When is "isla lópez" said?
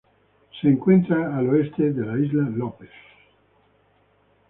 2.17-2.89